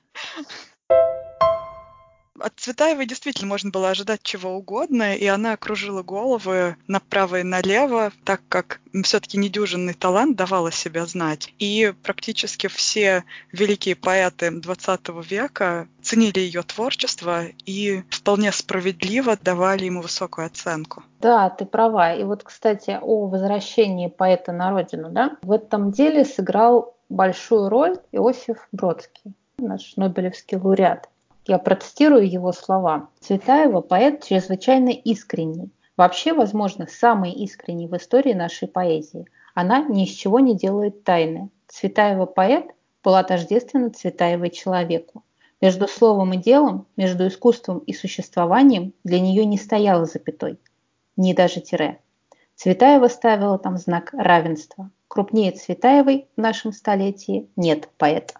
От 2.39 2.53
Цветаевой 2.57 3.05
действительно 3.05 3.47
можно 3.47 3.69
было 3.69 3.89
ожидать 3.89 4.21
чего 4.23 4.51
угодно, 4.55 5.15
и 5.15 5.25
она 5.25 5.53
окружила 5.53 6.03
головы 6.03 6.75
направо 6.87 7.41
и 7.41 7.43
налево, 7.43 8.11
так 8.23 8.41
как 8.49 8.79
все-таки 9.03 9.37
недюжинный 9.37 9.93
талант 9.93 10.37
давал 10.37 10.67
о 10.67 10.71
себе 10.71 11.05
знать. 11.05 11.53
И 11.59 11.93
практически 12.03 12.67
все 12.67 13.23
великие 13.51 13.95
поэты 13.95 14.47
XX 14.47 15.23
века 15.23 15.87
ценили 16.01 16.39
ее 16.39 16.63
творчество 16.63 17.43
и 17.65 18.03
вполне 18.09 18.51
справедливо 18.51 19.37
давали 19.41 19.85
ему 19.85 20.01
высокую 20.01 20.47
оценку. 20.47 21.03
Да, 21.19 21.49
ты 21.49 21.65
права. 21.65 22.13
И 22.13 22.23
вот, 22.23 22.43
кстати, 22.43 22.97
о 23.01 23.27
возвращении 23.27 24.07
поэта 24.07 24.51
на 24.51 24.71
родину, 24.71 25.09
да, 25.09 25.37
в 25.41 25.51
этом 25.51 25.91
деле 25.91 26.25
сыграл 26.25 26.95
большую 27.09 27.69
роль 27.69 27.97
Иосиф 28.11 28.67
Бродский, 28.71 29.33
наш 29.57 29.95
Нобелевский 29.97 30.57
лауреат. 30.57 31.09
Я 31.49 31.57
процитирую 31.57 32.29
его 32.29 32.51
слова. 32.51 33.09
Цветаева– 33.21 33.81
поэт 33.89 34.23
чрезвычайно 34.23 34.89
искренний. 34.89 35.71
Вообще, 35.97 36.33
возможно, 36.33 36.85
самый 36.87 37.31
искренний 37.31 37.87
в 37.87 37.97
истории 37.97 38.33
нашей 38.33 38.67
поэзии. 38.67 39.25
Она 39.55 39.81
ни 39.81 40.03
из 40.03 40.11
чего 40.11 40.39
не 40.39 40.55
делает 40.55 41.03
тайны. 41.03 41.49
Цветаева– 41.67 42.25
поэт 42.27 42.67
была 43.03 43.23
тождественна 43.23 43.89
Цветаевой 43.89 44.51
человеку. 44.51 45.23
Между 45.59 45.87
словом 45.87 46.33
и 46.33 46.37
делом, 46.37 46.85
между 46.95 47.25
искусством 47.25 47.79
и 47.79 47.93
существованием 47.93 48.93
для 49.03 49.19
нее 49.19 49.43
не 49.43 49.57
стояло 49.57 50.05
запятой, 50.05 50.59
ни 51.17 51.33
даже 51.33 51.61
тире. 51.61 51.99
Цветаева 52.57 53.07
ставила 53.07 53.57
там 53.57 53.77
знак 53.77 54.13
равенства. 54.13 54.91
Крупнее 55.07 55.53
Цветаевой 55.53 56.27
в 56.37 56.41
нашем 56.41 56.73
столетии 56.73 57.49
нет 57.55 57.89
поэта. 57.97 58.35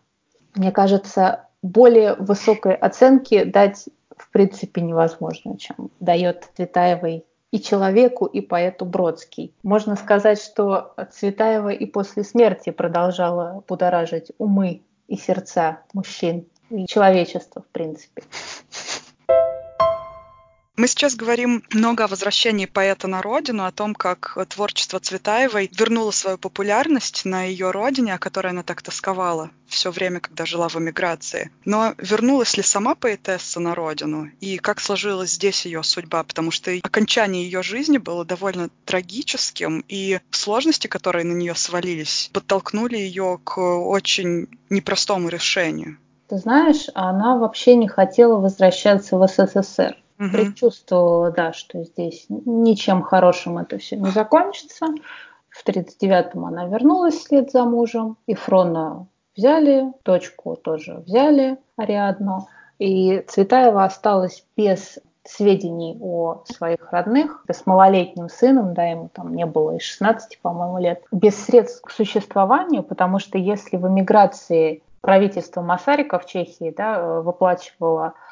Мне 0.54 0.72
кажется, 0.72 1.49
более 1.62 2.16
высокой 2.16 2.76
оценки 2.76 3.44
дать 3.44 3.90
в 4.16 4.32
принципе 4.32 4.82
невозможно, 4.82 5.58
чем 5.58 5.92
дает 6.00 6.50
Цветаевой 6.56 7.26
и 7.52 7.60
человеку, 7.60 8.26
и 8.26 8.42
поэту 8.42 8.86
Бродский. 8.86 9.54
Можно 9.64 9.96
сказать, 9.96 10.42
что 10.42 10.94
Цветаева 11.12 11.70
и 11.70 11.86
после 11.86 12.24
смерти 12.24 12.70
продолжала 12.70 13.64
будоражить 13.68 14.32
умы 14.38 14.82
и 15.08 15.18
сердца 15.18 15.82
мужчин 15.94 16.46
и 16.70 16.86
человечества, 16.86 17.64
в 17.64 17.72
принципе. 17.72 18.24
Мы 20.80 20.88
сейчас 20.88 21.18
говорим 21.18 21.62
много 21.74 22.06
о 22.06 22.08
возвращении 22.08 22.66
поэта 22.66 23.10
на 23.10 23.22
родину, 23.22 23.66
о 23.66 23.72
том, 23.74 23.94
как 23.94 24.38
творчество 24.48 24.98
Цветаевой 25.02 25.70
вернуло 25.78 26.12
свою 26.12 26.38
популярность 26.38 27.26
на 27.26 27.44
ее 27.44 27.72
родине, 27.72 28.14
о 28.14 28.18
которой 28.18 28.52
она 28.52 28.64
так 28.64 28.82
тосковала 28.82 29.52
все 29.68 29.92
время, 29.92 30.22
когда 30.22 30.46
жила 30.46 30.70
в 30.70 30.78
эмиграции. 30.78 31.52
Но 31.66 31.96
вернулась 31.98 32.56
ли 32.56 32.64
сама 32.64 32.96
поэтесса 32.96 33.60
на 33.60 33.76
родину? 33.76 34.32
И 34.40 34.58
как 34.58 34.80
сложилась 34.80 35.32
здесь 35.32 35.66
ее 35.66 35.84
судьба? 35.84 36.24
Потому 36.24 36.50
что 36.50 36.72
окончание 36.82 37.44
ее 37.44 37.62
жизни 37.62 37.98
было 37.98 38.24
довольно 38.24 38.70
трагическим, 38.86 39.84
и 39.90 40.22
сложности, 40.32 40.88
которые 40.88 41.26
на 41.26 41.34
нее 41.34 41.56
свалились, 41.56 42.30
подтолкнули 42.32 42.96
ее 42.96 43.38
к 43.44 43.60
очень 43.60 44.48
непростому 44.70 45.28
решению. 45.28 45.98
Ты 46.30 46.38
знаешь, 46.38 46.86
она 46.94 47.38
вообще 47.38 47.76
не 47.76 47.90
хотела 47.90 48.40
возвращаться 48.40 49.18
в 49.18 49.28
СССР 49.28 49.98
угу. 50.20 50.30
предчувствовала, 50.30 51.32
да, 51.32 51.54
что 51.54 51.84
здесь 51.84 52.26
ничем 52.30 53.02
хорошим 53.02 53.58
это 53.58 53.78
все 53.78 53.96
не 53.96 54.10
закончится. 54.10 54.88
В 55.50 55.66
39-м 55.68 56.46
она 56.46 56.66
вернулась 56.66 57.16
вслед 57.16 57.52
за 57.52 57.64
мужем, 57.64 58.18
и 58.28 58.36
Фрона 58.36 59.08
взяли, 59.36 59.92
дочку 60.06 60.56
тоже 60.56 61.04
взяли, 61.06 61.58
Ариадну, 61.76 62.48
и 62.78 63.24
Цветаева 63.28 63.84
осталась 63.84 64.46
без 64.56 65.00
сведений 65.24 65.98
о 66.02 66.44
своих 66.46 66.92
родных, 66.92 67.44
с 67.50 67.66
малолетним 67.66 68.30
сыном, 68.30 68.74
да, 68.74 68.86
ему 68.86 69.10
там 69.14 69.36
не 69.36 69.46
было 69.46 69.76
и 69.76 69.80
16, 69.80 70.40
по-моему, 70.42 70.80
лет, 70.80 71.04
без 71.12 71.36
средств 71.36 71.82
к 71.82 71.92
существованию, 71.92 72.84
потому 72.84 73.20
что 73.20 73.38
если 73.38 73.78
в 73.78 73.88
эмиграции 73.88 74.82
правительство 75.02 75.62
Масарика 75.62 76.20
в 76.20 76.26
Чехии 76.26 76.74
да, 76.76 77.22
выплачивало 77.22 78.08
Э, 78.08 78.29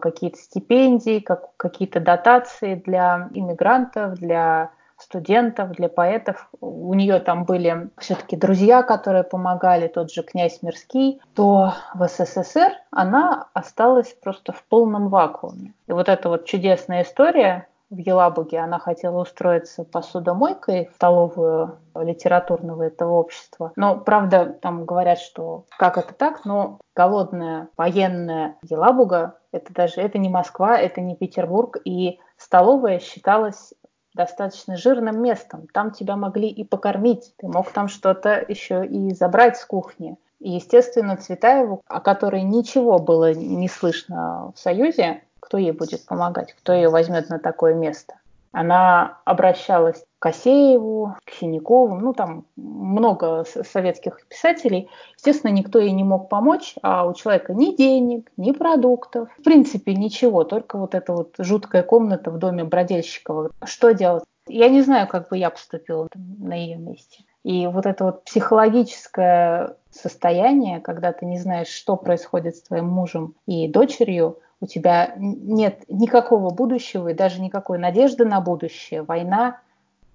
какие-то 0.00 0.38
стипендии, 0.38 1.18
как, 1.18 1.56
какие-то 1.56 2.00
дотации 2.00 2.76
для 2.76 3.28
иммигрантов, 3.32 4.14
для 4.14 4.70
студентов, 4.98 5.72
для 5.72 5.88
поэтов. 5.88 6.48
У 6.60 6.94
нее 6.94 7.18
там 7.20 7.44
были 7.44 7.90
все-таки 7.98 8.36
друзья, 8.36 8.82
которые 8.82 9.24
помогали, 9.24 9.88
тот 9.88 10.12
же 10.12 10.22
князь 10.22 10.62
Мирский, 10.62 11.20
то 11.34 11.74
в 11.94 12.06
СССР 12.08 12.72
она 12.90 13.48
осталась 13.52 14.14
просто 14.22 14.52
в 14.52 14.62
полном 14.64 15.08
вакууме. 15.08 15.74
И 15.86 15.92
вот 15.92 16.08
эта 16.08 16.28
вот 16.28 16.44
чудесная 16.46 17.02
история 17.02 17.66
в 17.94 17.98
Елабуге, 17.98 18.58
она 18.58 18.78
хотела 18.78 19.20
устроиться 19.20 19.84
посудомойкой 19.84 20.90
в 20.92 20.94
столовую 20.94 21.78
литературного 21.94 22.82
этого 22.82 23.14
общества. 23.14 23.72
Но, 23.76 23.96
правда, 23.96 24.46
там 24.60 24.84
говорят, 24.84 25.18
что 25.18 25.64
как 25.78 25.96
это 25.96 26.12
так, 26.12 26.44
но 26.44 26.80
голодная 26.94 27.68
военная 27.76 28.56
Елабуга, 28.62 29.38
это 29.52 29.72
даже 29.72 30.00
это 30.00 30.18
не 30.18 30.28
Москва, 30.28 30.78
это 30.78 31.00
не 31.00 31.16
Петербург, 31.16 31.78
и 31.84 32.18
столовая 32.36 32.98
считалась 32.98 33.72
достаточно 34.14 34.76
жирным 34.76 35.20
местом. 35.22 35.66
Там 35.72 35.90
тебя 35.90 36.16
могли 36.16 36.48
и 36.48 36.64
покормить, 36.64 37.32
ты 37.36 37.48
мог 37.48 37.70
там 37.70 37.88
что-то 37.88 38.44
еще 38.46 38.86
и 38.86 39.12
забрать 39.14 39.56
с 39.56 39.64
кухни. 39.64 40.16
И, 40.40 40.50
естественно, 40.50 41.16
Цветаеву, 41.16 41.82
о 41.86 42.00
которой 42.00 42.42
ничего 42.42 42.98
было 42.98 43.32
не 43.32 43.68
слышно 43.68 44.52
в 44.54 44.58
Союзе, 44.58 45.22
кто 45.44 45.58
ей 45.58 45.72
будет 45.72 46.06
помогать, 46.06 46.54
кто 46.54 46.72
ее 46.72 46.88
возьмет 46.88 47.28
на 47.28 47.38
такое 47.38 47.74
место. 47.74 48.14
Она 48.50 49.18
обращалась 49.24 49.98
к 49.98 50.22
Косееву, 50.22 51.16
к 51.24 51.32
Синякову, 51.32 51.96
ну 51.96 52.14
там 52.14 52.46
много 52.56 53.44
советских 53.44 54.26
писателей. 54.26 54.88
Естественно, 55.16 55.50
никто 55.50 55.80
ей 55.80 55.90
не 55.90 56.04
мог 56.04 56.28
помочь, 56.28 56.76
а 56.82 57.04
у 57.04 57.12
человека 57.12 57.52
ни 57.52 57.76
денег, 57.76 58.30
ни 58.36 58.52
продуктов, 58.52 59.28
в 59.38 59.42
принципе 59.42 59.94
ничего, 59.94 60.44
только 60.44 60.78
вот 60.78 60.94
эта 60.94 61.12
вот 61.12 61.34
жуткая 61.38 61.82
комната 61.82 62.30
в 62.30 62.38
доме 62.38 62.64
Бродельщикова. 62.64 63.50
Что 63.64 63.92
делать? 63.92 64.24
Я 64.46 64.68
не 64.68 64.82
знаю, 64.82 65.08
как 65.08 65.28
бы 65.28 65.36
я 65.36 65.50
поступила 65.50 66.08
на 66.14 66.54
ее 66.54 66.76
месте. 66.76 67.24
И 67.42 67.66
вот 67.66 67.84
это 67.84 68.04
вот 68.04 68.24
психологическое 68.24 69.76
состояние, 69.90 70.80
когда 70.80 71.12
ты 71.12 71.26
не 71.26 71.38
знаешь, 71.38 71.68
что 71.68 71.96
происходит 71.96 72.56
с 72.56 72.62
твоим 72.62 72.86
мужем 72.86 73.34
и 73.46 73.68
дочерью, 73.68 74.38
у 74.64 74.66
тебя 74.66 75.14
нет 75.16 75.84
никакого 75.88 76.50
будущего 76.50 77.08
и 77.08 77.14
даже 77.14 77.40
никакой 77.40 77.78
надежды 77.78 78.24
на 78.24 78.40
будущее, 78.40 79.02
война, 79.02 79.60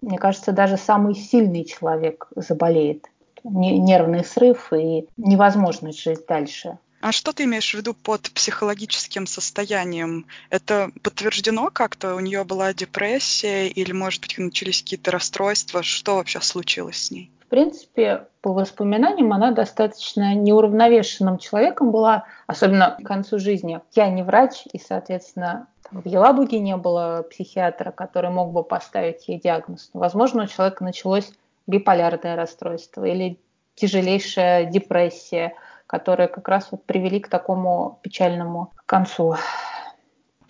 мне 0.01 0.17
кажется, 0.17 0.51
даже 0.51 0.77
самый 0.77 1.13
сильный 1.13 1.65
человек 1.65 2.27
заболеет. 2.35 3.05
Нервный 3.43 4.25
срыв 4.25 4.73
и 4.73 5.07
невозможность 5.17 6.01
жить 6.01 6.25
дальше. 6.27 6.77
А 7.01 7.13
что 7.13 7.31
ты 7.31 7.43
имеешь 7.43 7.71
в 7.71 7.77
виду 7.77 7.93
под 7.93 8.29
психологическим 8.31 9.27
состоянием? 9.27 10.25
Это 10.49 10.91
подтверждено 11.01 11.69
как-то? 11.71 12.15
У 12.15 12.19
нее 12.19 12.43
была 12.43 12.73
депрессия 12.73 13.67
или, 13.67 13.93
может 13.93 14.21
быть, 14.21 14.37
начались 14.37 14.81
какие-то 14.81 15.11
расстройства? 15.11 15.83
Что 15.83 16.15
вообще 16.15 16.41
случилось 16.41 16.97
с 16.97 17.11
ней? 17.11 17.31
Принципе, 17.49 18.27
по 18.41 18.53
воспоминаниям 18.53 19.33
она 19.33 19.51
достаточно 19.51 20.35
неуравновешенным 20.35 21.39
человеком 21.39 21.91
была, 21.91 22.25
особенно 22.45 22.97
к 22.99 23.03
концу 23.03 23.39
жизни. 23.39 23.81
Я 23.95 24.09
не 24.09 24.23
врач, 24.23 24.63
и, 24.71 24.77
соответственно, 24.77 25.67
в 25.91 26.07
Елабуге 26.07 26.59
не 26.59 26.77
было 26.77 27.25
психиатра, 27.29 27.91
который 27.91 28.29
мог 28.29 28.51
бы 28.51 28.63
поставить 28.63 29.27
ей 29.27 29.39
диагноз. 29.39 29.89
Возможно, 29.93 30.43
у 30.43 30.47
человека 30.47 30.83
началось 30.83 31.31
биполярное 31.65 32.35
расстройство 32.35 33.03
или 33.03 33.39
тяжелейшая 33.73 34.65
депрессия, 34.65 35.55
которые 35.87 36.27
как 36.27 36.47
раз 36.47 36.67
вот 36.69 36.83
привели 36.83 37.19
к 37.19 37.29
такому 37.29 37.99
печальному 38.03 38.73
концу. 38.85 39.35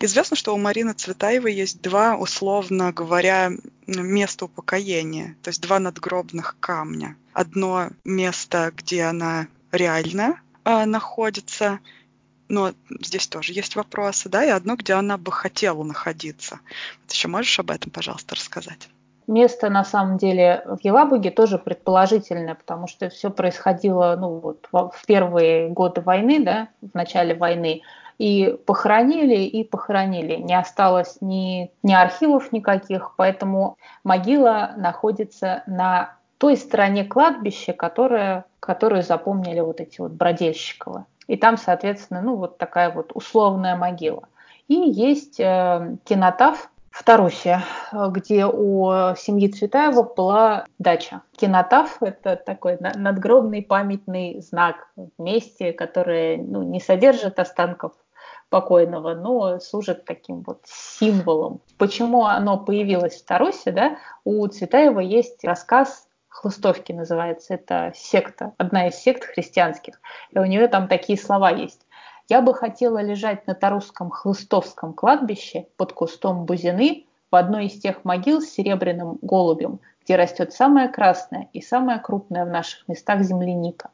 Известно, 0.02 0.34
что 0.34 0.54
у 0.54 0.58
Марины 0.58 0.94
Цветаевой 0.94 1.52
есть 1.52 1.82
два, 1.82 2.16
условно 2.16 2.90
говоря, 2.90 3.50
места 3.86 4.46
упокоения, 4.46 5.36
то 5.42 5.48
есть 5.48 5.60
два 5.60 5.78
надгробных 5.78 6.56
камня. 6.58 7.16
Одно 7.34 7.90
место, 8.02 8.72
где 8.74 9.04
она 9.04 9.46
реально 9.70 10.40
э, 10.64 10.86
находится, 10.86 11.80
но 12.48 12.72
здесь 12.88 13.26
тоже 13.26 13.52
есть 13.52 13.76
вопросы, 13.76 14.30
да, 14.30 14.42
и 14.42 14.48
одно, 14.48 14.76
где 14.76 14.94
она 14.94 15.18
бы 15.18 15.30
хотела 15.30 15.82
находиться. 15.82 16.60
Вот 17.02 17.12
еще 17.12 17.28
можешь 17.28 17.58
об 17.58 17.70
этом, 17.70 17.90
пожалуйста, 17.90 18.34
рассказать? 18.34 18.88
Место, 19.26 19.68
на 19.68 19.84
самом 19.84 20.16
деле, 20.16 20.64
в 20.64 20.78
Елабуге 20.82 21.30
тоже 21.30 21.58
предположительное, 21.58 22.54
потому 22.54 22.88
что 22.88 23.10
все 23.10 23.30
происходило 23.30 24.16
ну, 24.18 24.40
вот, 24.40 24.66
в 24.72 25.06
первые 25.06 25.68
годы 25.68 26.00
войны, 26.00 26.42
да, 26.42 26.68
в 26.80 26.94
начале 26.94 27.34
войны 27.34 27.82
и 28.20 28.54
похоронили, 28.66 29.44
и 29.44 29.64
похоронили. 29.64 30.36
Не 30.36 30.54
осталось 30.54 31.16
ни, 31.22 31.70
ни 31.82 31.94
архивов 31.94 32.52
никаких, 32.52 33.14
поэтому 33.16 33.78
могила 34.04 34.72
находится 34.76 35.62
на 35.66 36.18
той 36.36 36.58
стороне 36.58 37.06
кладбища, 37.06 37.72
которая, 37.72 38.44
которую 38.60 39.02
запомнили 39.02 39.60
вот 39.60 39.80
эти 39.80 40.02
вот 40.02 40.12
Бродельщиковы. 40.12 41.06
И 41.28 41.38
там, 41.38 41.56
соответственно, 41.56 42.20
ну 42.20 42.36
вот 42.36 42.58
такая 42.58 42.90
вот 42.90 43.12
условная 43.14 43.74
могила. 43.74 44.28
И 44.68 44.74
есть 44.74 45.40
э, 45.40 45.96
кинотав 46.04 46.70
в 46.90 47.02
Тарусе, 47.04 47.62
где 47.90 48.44
у 48.44 49.14
семьи 49.16 49.48
Цветаевых 49.48 50.14
была 50.14 50.66
дача. 50.78 51.22
Кинотав– 51.38 51.96
это 52.02 52.36
такой 52.36 52.76
надгробный 52.78 53.62
памятный 53.62 54.42
знак 54.42 54.88
в 54.94 55.22
месте, 55.22 55.72
которое 55.72 56.36
ну, 56.36 56.62
не 56.62 56.80
содержит 56.80 57.38
останков 57.38 57.92
покойного, 58.50 59.14
но 59.14 59.58
служит 59.60 60.04
таким 60.04 60.42
вот 60.42 60.60
символом. 60.64 61.60
Почему 61.78 62.26
оно 62.26 62.58
появилось 62.58 63.22
в 63.22 63.24
Тарусе, 63.24 63.72
да? 63.72 63.96
У 64.24 64.46
Цветаева 64.46 65.00
есть 65.00 65.42
рассказ 65.44 66.06
Хлыстовки 66.30 66.92
называется, 66.92 67.54
это 67.54 67.92
секта, 67.94 68.54
одна 68.56 68.86
из 68.86 68.94
сект 68.94 69.24
христианских. 69.24 70.00
И 70.30 70.38
у 70.38 70.44
нее 70.44 70.68
там 70.68 70.86
такие 70.86 71.18
слова 71.18 71.50
есть. 71.50 71.84
Я 72.28 72.40
бы 72.40 72.54
хотела 72.54 73.02
лежать 73.02 73.46
на 73.48 73.54
Тарусском 73.54 74.10
Хлыстовском 74.10 74.94
кладбище 74.94 75.66
под 75.76 75.92
кустом 75.92 76.46
бузины 76.46 77.06
в 77.32 77.36
одной 77.36 77.66
из 77.66 77.80
тех 77.80 78.04
могил 78.04 78.40
с 78.40 78.48
серебряным 78.48 79.18
голубем, 79.22 79.80
где 80.04 80.16
растет 80.16 80.52
самая 80.52 80.88
красная 80.88 81.48
и 81.52 81.60
самая 81.60 81.98
крупная 81.98 82.44
в 82.44 82.48
наших 82.48 82.86
местах 82.86 83.22
земляника. 83.22 83.90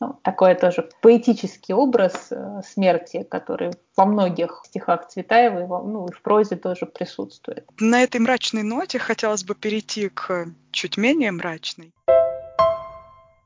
Ну, 0.00 0.18
такой 0.22 0.54
тоже 0.54 0.88
поэтический 1.02 1.74
образ 1.74 2.28
э, 2.30 2.60
смерти, 2.64 3.26
который 3.28 3.72
во 3.96 4.06
многих 4.06 4.62
стихах 4.64 5.08
Цветаевой, 5.08 5.66
ну 5.66 6.06
и 6.06 6.12
в 6.12 6.22
прозе 6.22 6.54
тоже 6.54 6.86
присутствует. 6.86 7.68
На 7.80 8.04
этой 8.04 8.20
мрачной 8.20 8.62
ноте 8.62 9.00
хотелось 9.00 9.42
бы 9.42 9.56
перейти 9.56 10.08
к 10.08 10.46
чуть 10.70 10.96
менее 10.98 11.32
мрачной. 11.32 11.92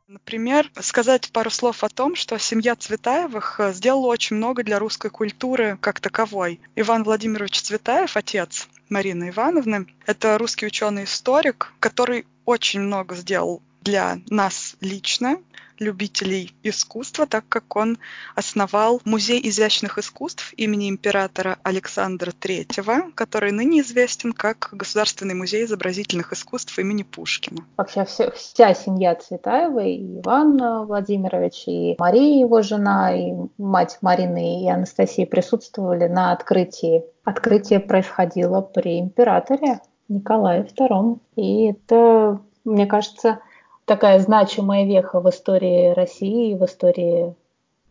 Например, 0.09 0.71
сказать 0.79 1.33
пару 1.33 1.49
слов 1.49 1.83
о 1.83 1.89
том, 1.89 2.17
что 2.17 2.39
семья 2.39 2.77
Цветаевых 2.77 3.59
э, 3.59 3.73
сделала 3.73 4.09
очень 4.09 4.37
много 4.37 4.63
для 4.63 4.79
русской 4.79 5.11
культуры 5.11 5.79
как 5.81 6.01
таковой. 6.01 6.61
Иван 6.77 7.05
Владимирович 7.05 7.63
Цветаев, 7.63 8.15
отец 8.15 8.69
Марины 8.91 9.31
Ивановны, 9.31 9.87
это 10.05 10.37
русский 10.37 10.67
ученый-историк, 10.67 11.73
который 11.81 12.27
очень 12.45 12.81
много 12.81 13.15
сделал 13.15 13.63
для 13.83 14.19
нас 14.29 14.77
лично, 14.81 15.39
любителей 15.83 16.55
искусства, 16.63 17.27
так 17.27 17.45
как 17.49 17.77
он 17.77 17.99
основал 18.35 19.01
Музей 19.05 19.41
изящных 19.49 19.99
искусств 19.99 20.55
имени 20.57 20.89
императора 20.89 21.59
Александра 21.63 22.31
III, 22.31 23.13
который 23.15 23.53
ныне 23.53 23.81
известен 23.81 24.33
как 24.33 24.71
Государственный 24.73 25.35
музей 25.35 25.65
изобразительных 25.65 26.33
искусств 26.33 26.79
имени 26.79 27.03
Пушкина. 27.03 27.65
Вообще 27.77 28.05
вся, 28.05 28.31
вся 28.31 28.75
семья 28.75 29.15
Цветаева, 29.15 29.81
и 29.81 30.21
Иван 30.21 30.87
Владимирович, 30.87 31.65
и 31.67 31.97
Мария, 31.99 32.41
его 32.41 32.63
жена, 32.63 33.15
и 33.15 33.33
мать 33.59 33.99
Марины 34.01 34.65
и 34.65 34.69
Анастасии 34.69 35.25
присутствовали 35.25 36.07
на 36.07 36.33
открытии. 36.33 37.05
Открытие 37.25 37.81
происходило 37.81 38.61
при 38.61 39.01
императоре 39.01 39.81
Николае 40.09 40.65
II. 40.65 41.19
И 41.37 41.71
это, 41.71 42.41
мне 42.65 42.87
кажется, 42.87 43.41
такая 43.85 44.19
значимая 44.21 44.85
веха 44.85 45.21
в 45.21 45.29
истории 45.29 45.91
России, 45.91 46.55
в 46.55 46.65
истории 46.65 47.35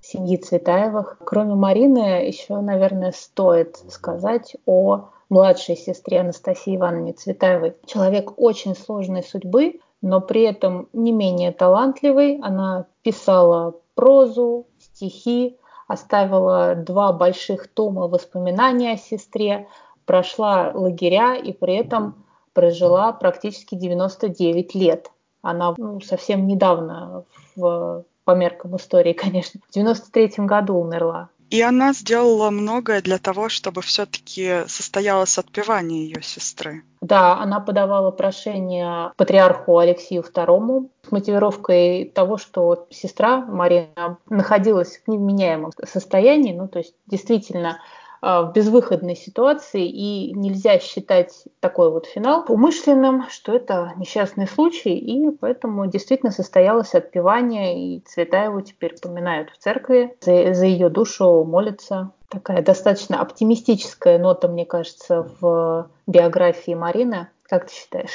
семьи 0.01 0.38
Цветаевых. 0.38 1.17
Кроме 1.23 1.56
Марины, 1.56 2.25
еще, 2.25 2.60
наверное, 2.60 3.12
стоит 3.12 3.77
сказать 3.89 4.56
о 4.65 5.10
младшей 5.30 5.77
сестре 5.77 6.19
Анастасии 6.19 6.75
Ивановне 6.75 7.13
Цветаевой. 7.13 7.75
Человек 7.86 8.34
очень 8.38 8.75
сложной 8.75 9.23
судьбы, 9.23 9.80
но 10.01 10.19
при 10.19 10.43
этом 10.43 10.89
не 10.93 11.12
менее 11.12 11.51
талантливый. 11.51 12.39
Она 12.41 12.88
писала 13.04 13.75
прозу, 13.95 14.67
стихи, 14.80 15.58
оставила 15.88 16.75
два 16.75 17.13
больших 17.13 17.67
тома 17.67 18.08
воспоминаний 18.08 18.93
о 18.93 18.97
сестре, 18.97 19.67
прошла 20.06 20.71
лагеря 20.73 21.36
и 21.36 21.54
при 21.54 21.75
этом 21.75 22.25
прожила 22.54 23.12
практически 23.12 23.75
99 23.75 24.75
лет. 24.75 25.12
Она 25.41 25.73
ну, 25.77 25.99
совсем 26.01 26.47
недавно, 26.47 27.25
в, 27.56 28.06
по 28.23 28.32
меркам 28.32 28.75
истории, 28.75 29.13
конечно, 29.21 29.60
в 29.67 29.73
93 29.73 30.45
году 30.45 30.75
умерла. 30.75 31.30
И 31.51 31.62
она 31.62 31.91
сделала 31.91 32.49
многое 32.49 33.01
для 33.01 33.17
того, 33.17 33.49
чтобы 33.49 33.82
все-таки 33.82 34.62
состоялось 34.67 35.38
отпевание 35.38 36.06
ее 36.06 36.21
сестры. 36.21 36.84
Да, 37.01 37.38
она 37.39 37.60
подавала 37.60 38.10
прошение 38.12 39.12
патриарху 39.17 39.77
Алексею 39.77 40.23
II 40.23 40.89
с 41.06 41.12
мотивировкой 41.12 42.06
того, 42.06 42.38
что 42.38 42.88
сестра 42.89 43.41
Марина 43.45 44.17
находилась 44.30 45.01
в 45.06 45.12
невменяемом 45.12 45.73
состоянии, 45.84 46.54
ну 46.54 46.69
то 46.69 46.80
есть 46.80 46.93
действительно 47.08 47.82
в 48.21 48.51
безвыходной 48.53 49.15
ситуации, 49.15 49.88
и 49.88 50.31
нельзя 50.34 50.79
считать 50.79 51.45
такой 51.60 51.91
вот 51.91 52.05
финал 52.05 52.45
умышленным, 52.47 53.25
что 53.29 53.55
это 53.55 53.93
несчастный 53.97 54.47
случай, 54.47 54.95
и 54.95 55.31
поэтому 55.31 55.88
действительно 55.88 56.31
состоялось 56.31 56.93
отпевание, 56.93 57.95
и 57.95 57.99
Цветаеву 58.01 58.62
теперь 58.62 58.95
поминают 59.01 59.49
в 59.49 59.57
церкви, 59.57 60.15
за, 60.21 60.53
за 60.53 60.65
ее 60.65 60.89
душу 60.89 61.43
молятся. 61.43 62.12
Такая 62.29 62.62
достаточно 62.62 63.19
оптимистическая 63.19 64.17
нота, 64.17 64.47
мне 64.47 64.65
кажется, 64.65 65.27
в 65.41 65.89
биографии 66.07 66.73
Марины. 66.73 67.27
Как 67.43 67.67
ты 67.67 67.73
считаешь? 67.73 68.12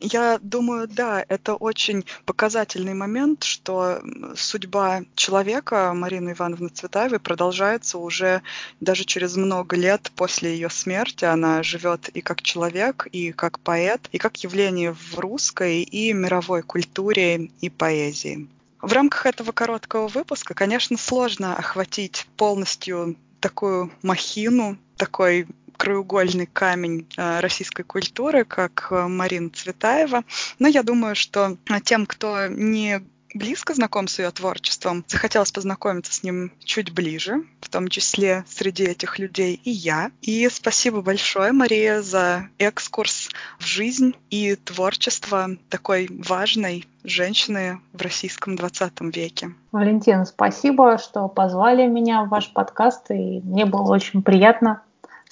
Я 0.00 0.38
думаю, 0.42 0.88
да, 0.88 1.24
это 1.26 1.54
очень 1.54 2.04
показательный 2.26 2.92
момент, 2.92 3.44
что 3.44 4.02
судьба 4.34 5.02
человека, 5.14 5.92
Марины 5.94 6.32
Ивановны 6.32 6.68
Цветаевой, 6.68 7.18
продолжается 7.18 7.96
уже 7.98 8.42
даже 8.80 9.04
через 9.04 9.36
много 9.36 9.74
лет 9.76 10.12
после 10.14 10.52
ее 10.52 10.68
смерти. 10.68 11.24
Она 11.24 11.62
живет 11.62 12.08
и 12.10 12.20
как 12.20 12.42
человек, 12.42 13.08
и 13.10 13.32
как 13.32 13.58
поэт, 13.60 14.08
и 14.12 14.18
как 14.18 14.36
явление 14.44 14.92
в 14.92 15.18
русской 15.18 15.82
и 15.82 16.12
мировой 16.12 16.62
культуре 16.62 17.50
и 17.60 17.70
поэзии. 17.70 18.48
В 18.82 18.92
рамках 18.92 19.24
этого 19.26 19.52
короткого 19.52 20.08
выпуска, 20.08 20.52
конечно, 20.52 20.98
сложно 20.98 21.56
охватить 21.56 22.26
полностью 22.36 23.16
такую 23.40 23.90
махину, 24.02 24.76
такой 24.96 25.46
краеугольный 25.76 26.46
камень 26.46 27.06
э, 27.16 27.40
российской 27.40 27.82
культуры, 27.82 28.44
как 28.44 28.88
э, 28.90 29.06
Марина 29.06 29.50
Цветаева. 29.50 30.24
Но 30.58 30.68
я 30.68 30.82
думаю, 30.82 31.14
что 31.14 31.56
тем, 31.84 32.06
кто 32.06 32.46
не 32.46 33.02
близко 33.36 33.74
знаком 33.74 34.08
с 34.08 34.18
ее 34.18 34.30
творчеством, 34.30 35.04
захотелось 35.06 35.52
познакомиться 35.52 36.12
с 36.12 36.22
ним 36.22 36.52
чуть 36.64 36.92
ближе, 36.92 37.44
в 37.60 37.68
том 37.68 37.88
числе 37.88 38.44
среди 38.48 38.84
этих 38.84 39.18
людей 39.18 39.60
и 39.62 39.70
я. 39.70 40.10
И 40.22 40.48
спасибо 40.48 41.02
большое, 41.02 41.52
Мария, 41.52 42.02
за 42.02 42.48
экскурс 42.58 43.28
в 43.58 43.66
жизнь 43.66 44.14
и 44.30 44.56
творчество 44.56 45.48
такой 45.68 46.08
важной 46.10 46.86
женщины 47.04 47.80
в 47.92 48.02
российском 48.02 48.56
20 48.56 49.00
веке. 49.14 49.54
Валентина, 49.70 50.24
спасибо, 50.24 50.98
что 50.98 51.28
позвали 51.28 51.86
меня 51.86 52.24
в 52.24 52.28
ваш 52.28 52.52
подкаст, 52.52 53.10
и 53.10 53.40
мне 53.44 53.66
было 53.66 53.92
очень 53.92 54.22
приятно 54.22 54.82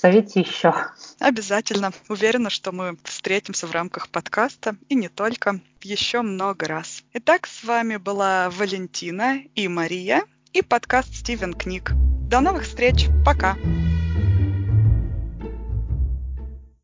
Зовите 0.05 0.40
еще. 0.40 0.75
Обязательно. 1.19 1.90
Уверена, 2.11 2.51
что 2.51 2.73
мы 2.73 2.99
встретимся 3.05 3.67
в 3.67 3.73
рамках 3.73 4.11
подкаста 4.11 4.77
и 4.90 4.95
не 4.95 5.09
только. 5.09 5.61
Еще 5.83 6.21
много 6.21 6.67
раз. 6.67 7.03
Итак, 7.14 7.47
с 7.47 7.64
вами 7.64 7.97
была 7.97 8.51
Валентина 8.51 9.40
и 9.55 9.67
Мария 9.67 10.25
и 10.53 10.61
подкаст 10.61 11.14
Стивен 11.14 11.55
Книг. 11.55 11.93
До 12.29 12.40
новых 12.40 12.64
встреч. 12.64 13.07
Пока. 13.25 13.57